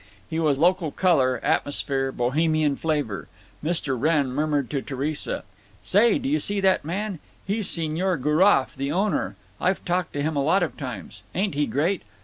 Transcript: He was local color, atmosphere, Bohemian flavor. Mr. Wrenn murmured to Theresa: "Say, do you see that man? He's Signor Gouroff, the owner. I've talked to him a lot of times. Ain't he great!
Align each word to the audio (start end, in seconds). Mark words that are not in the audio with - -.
He 0.31 0.39
was 0.39 0.57
local 0.57 0.89
color, 0.89 1.39
atmosphere, 1.43 2.11
Bohemian 2.11 2.75
flavor. 2.75 3.27
Mr. 3.63 3.95
Wrenn 3.95 4.31
murmured 4.31 4.67
to 4.71 4.81
Theresa: 4.81 5.43
"Say, 5.83 6.17
do 6.17 6.27
you 6.27 6.39
see 6.39 6.59
that 6.59 6.83
man? 6.83 7.19
He's 7.45 7.69
Signor 7.69 8.17
Gouroff, 8.17 8.75
the 8.75 8.91
owner. 8.91 9.35
I've 9.59 9.85
talked 9.85 10.13
to 10.13 10.23
him 10.23 10.35
a 10.35 10.41
lot 10.43 10.63
of 10.63 10.75
times. 10.75 11.21
Ain't 11.35 11.53
he 11.53 11.67
great! 11.67 12.01